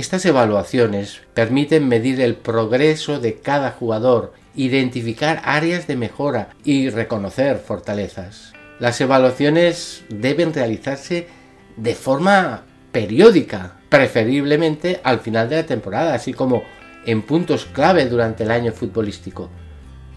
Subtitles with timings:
[0.00, 7.58] Estas evaluaciones permiten medir el progreso de cada jugador, identificar áreas de mejora y reconocer
[7.58, 8.54] fortalezas.
[8.78, 11.28] Las evaluaciones deben realizarse
[11.76, 16.62] de forma periódica, preferiblemente al final de la temporada, así como
[17.04, 19.50] en puntos clave durante el año futbolístico.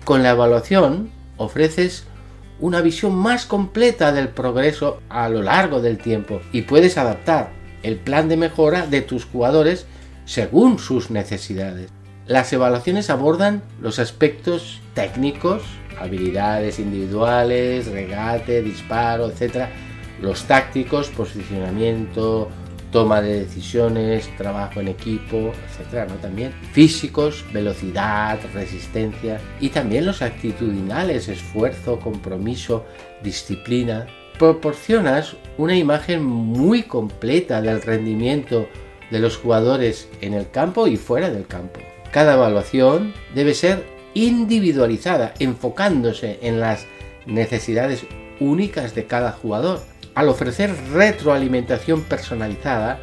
[0.05, 2.05] Con la evaluación ofreces
[2.61, 7.97] una visión más completa del progreso a lo largo del tiempo y puedes adaptar el
[7.97, 9.85] plan de mejora de tus jugadores
[10.25, 11.91] según sus necesidades.
[12.25, 15.61] Las evaluaciones abordan los aspectos técnicos,
[15.99, 19.67] habilidades individuales, regate, disparo, etc.
[20.21, 22.49] Los tácticos, posicionamiento,
[22.93, 26.15] toma de decisiones, trabajo en equipo, etcétera, ¿no?
[26.15, 32.85] También físicos, velocidad, resistencia y también los actitudinales, esfuerzo, compromiso,
[33.21, 34.05] disciplina.
[34.39, 38.67] Proporcionas una imagen muy completa del rendimiento
[39.11, 41.79] de los jugadores en el campo y fuera del campo.
[42.11, 46.85] Cada evaluación debe ser individualizada, enfocándose en las
[47.25, 48.05] necesidades
[48.39, 49.81] únicas de cada jugador
[50.15, 52.99] al ofrecer retroalimentación personalizada,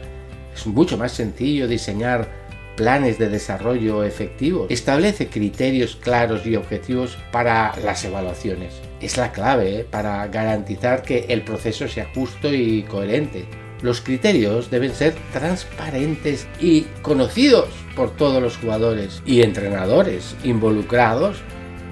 [0.55, 2.29] es mucho más sencillo diseñar
[2.77, 4.71] planes de desarrollo efectivos.
[4.71, 8.90] Establece criterios claros y objetivos para las evaluaciones.
[9.01, 9.87] Es la clave ¿eh?
[9.89, 13.47] para garantizar que el proceso sea justo y coherente.
[13.83, 21.39] Los criterios deben ser transparentes y conocidos por todos los jugadores y entrenadores involucrados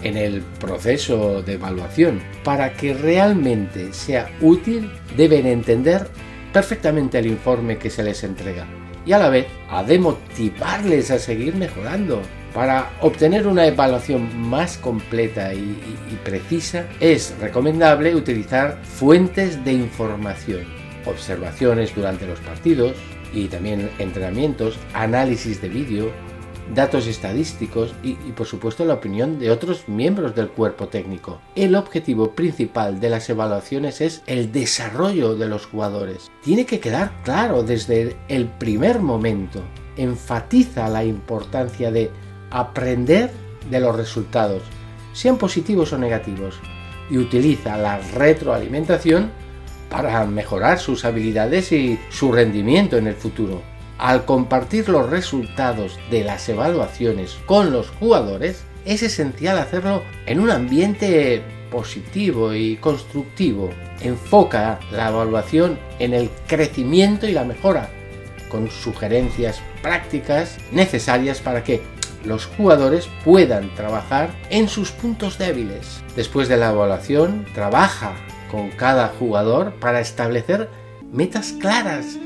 [0.02, 2.20] en el proceso de evaluación.
[2.44, 6.06] Para que realmente sea útil, deben entender
[6.52, 8.66] perfectamente el informe que se les entrega
[9.08, 12.20] y a la vez ha de motivarles a seguir mejorando.
[12.54, 15.78] Para obtener una evaluación más completa y,
[16.24, 20.64] precisa es recomendable utilizar fuentes de información,
[21.06, 22.94] observaciones durante los partidos
[23.32, 26.10] y también entrenamientos, análisis de vídeo,
[26.74, 31.40] datos estadísticos y, por supuesto la opinión de otros miembros del cuerpo técnico.
[31.54, 36.30] El objetivo principal de las evaluaciones es el desarrollo de los jugadores.
[36.42, 39.62] Tiene que quedar claro desde el primer momento.
[39.96, 42.10] Enfatiza la importancia de
[42.50, 43.30] aprender
[43.70, 44.62] de los resultados,
[45.12, 46.58] sean positivos o negativos,
[47.10, 49.30] y utiliza la retroalimentación
[49.90, 53.62] para mejorar sus habilidades y su rendimiento en el futuro.
[53.98, 60.50] Al compartir los resultados de las evaluaciones con los jugadores, es esencial hacerlo en un
[60.50, 63.70] ambiente positivo y constructivo.
[64.00, 67.90] Enfoca la evaluación en el crecimiento y la mejora,
[68.48, 71.82] con sugerencias prácticas necesarias para que
[72.28, 76.02] los jugadores puedan trabajar en sus puntos débiles.
[76.14, 78.14] Después de la evaluación, trabaja
[78.50, 80.68] con cada jugador para establecer
[81.12, 82.18] metas claras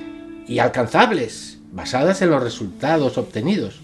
[0.46, 3.80] y alcanzables basadas en los resultados obtenidos.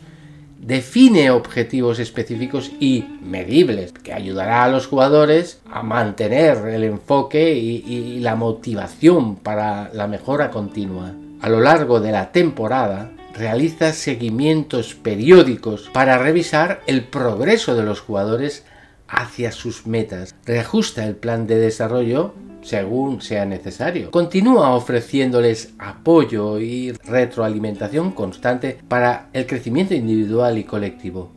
[0.61, 8.19] Define objetivos específicos y medibles que ayudará a los jugadores a mantener el enfoque y,
[8.19, 11.13] la motivación para la mejora continua.
[11.41, 18.01] A lo largo de la temporada, realiza seguimientos periódicos para revisar el progreso de los
[18.01, 18.65] jugadores
[19.09, 20.35] hacia sus metas.
[20.45, 24.11] Reajusta el plan de desarrollo según sea necesario.
[24.11, 31.33] Continúa ofreciéndoles apoyo y retroalimentación constante para el crecimiento individual y colectivo.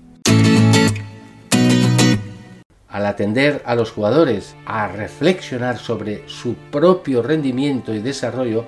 [2.88, 8.66] Al atender a los jugadores a reflexionar sobre su propio rendimiento y desarrollo,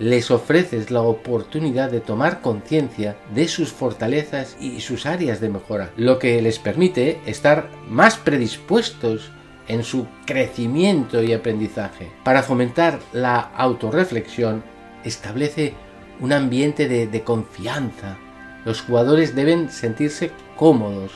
[0.00, 5.90] les ofreces la oportunidad de tomar conciencia de sus fortalezas y sus áreas de mejora,
[5.96, 9.30] lo que les permite estar más predispuestos
[9.68, 12.10] en su crecimiento y aprendizaje.
[12.24, 14.64] Para fomentar la autorreflexión,
[15.04, 15.74] establece
[16.18, 18.16] un ambiente de, confianza.
[18.64, 21.12] Los jugadores deben sentirse cómodos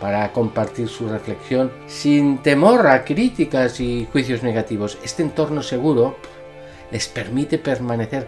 [0.00, 4.96] para compartir su reflexión sin temor a críticas y juicios negativos.
[5.02, 6.16] Este entorno seguro
[6.90, 8.26] les permite permanecer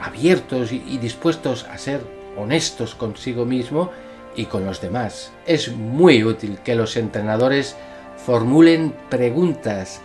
[0.00, 2.00] abiertos y dispuestos a ser
[2.36, 3.90] honestos consigo mismo
[4.36, 5.32] y con los demás.
[5.46, 7.76] Es muy útil que los entrenadores
[8.16, 10.00] formulen preguntas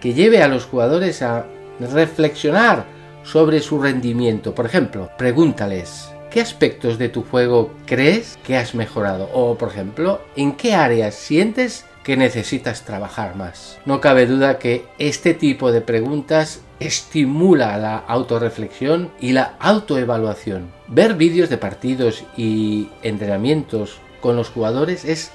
[0.00, 1.46] que lleve a los jugadores a
[1.80, 2.84] reflexionar
[3.22, 4.54] sobre su rendimiento.
[4.54, 9.30] Por ejemplo, pregúntales, ¿qué aspectos de tu juego crees que has mejorado?
[9.32, 13.78] O, por ejemplo, ¿en qué áreas sientes que necesitas trabajar más?
[13.86, 20.70] No cabe duda que este tipo de preguntas estimula la autorreflexión y la autoevaluación.
[20.88, 25.32] Ver vídeos de partidos y entrenamientos con los jugadores es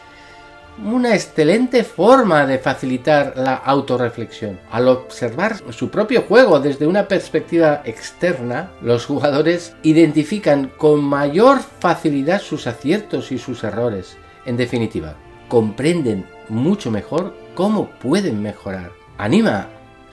[0.83, 4.59] una excelente forma de facilitar la autorreflexión.
[4.71, 12.41] Al observar su propio juego desde una perspectiva externa, los jugadores identifican con mayor facilidad
[12.41, 14.17] sus aciertos y sus errores.
[14.45, 15.15] En definitiva,
[15.47, 18.91] comprenden mucho mejor cómo pueden mejorar.
[19.17, 19.69] Anima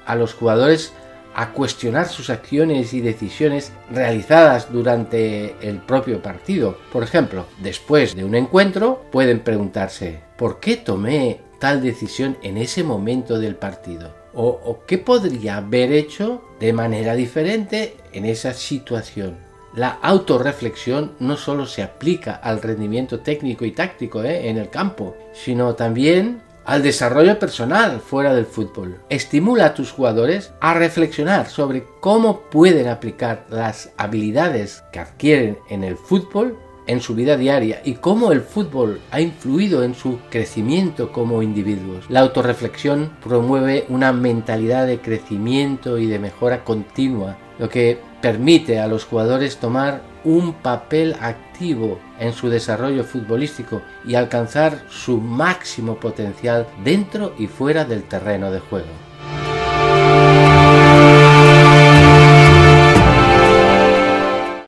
[0.06, 0.94] a los jugadores
[1.34, 6.78] a cuestionar sus acciones y decisiones realizadas durante el propio partido.
[6.92, 12.84] Por ejemplo, después de un encuentro pueden preguntarse ¿por qué tomé tal decisión en ese
[12.84, 14.14] momento del partido?
[14.36, 19.36] ¿O, qué podría haber hecho de manera diferente en esa situación?
[19.76, 24.48] La autorreflexión no solo se aplica al rendimiento técnico y táctico ¿eh?
[24.48, 29.00] en el campo, sino también al desarrollo personal fuera del fútbol.
[29.08, 35.84] Estimula a tus jugadores a reflexionar sobre cómo pueden aplicar las habilidades que adquieren en
[35.84, 41.12] el fútbol en su vida diaria y cómo el fútbol ha influido en su crecimiento
[41.12, 42.04] como individuos.
[42.08, 48.86] La autorreflexión promueve una mentalidad de crecimiento y de mejora continua, lo que permite a
[48.86, 56.66] los jugadores tomar un papel activo en su desarrollo futbolístico y alcanzar su máximo potencial
[56.82, 59.13] dentro y fuera del terreno de juego.